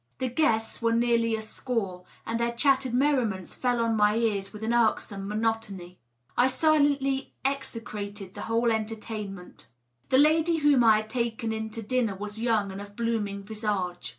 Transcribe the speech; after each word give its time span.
The 0.17 0.29
guests 0.29 0.81
were 0.81 0.93
nearly 0.95 1.35
a 1.35 1.43
score, 1.43 2.05
and 2.25 2.39
their 2.39 2.53
chattered 2.53 2.91
merriments 2.91 3.53
fell 3.53 3.79
on 3.79 3.95
my 3.95 4.15
ears 4.15 4.51
with 4.51 4.63
an 4.63 4.73
irksome 4.73 5.27
monotony. 5.27 5.99
I 6.35 6.47
silently 6.47 7.35
execrated 7.45 8.33
the 8.33 8.41
whole 8.41 8.71
entertainment. 8.71 9.67
The 10.09 10.17
lady 10.17 10.57
whom 10.57 10.81
1 10.81 10.93
had 11.01 11.09
taken 11.11 11.53
in 11.53 11.69
to 11.69 11.83
dinner 11.83 12.15
was 12.15 12.41
young 12.41 12.71
and 12.71 12.81
of 12.81 12.95
blooming 12.95 13.43
visage. 13.43 14.09